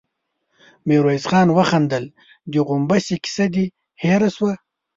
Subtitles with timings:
[0.87, 2.05] ميرويس خان وخندل:
[2.51, 3.65] د غومبسې کيسه دې
[4.01, 4.53] هېره شوه؟